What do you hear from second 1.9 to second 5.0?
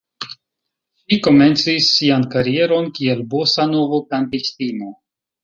sian karieron kiel bosanovo-kantistino.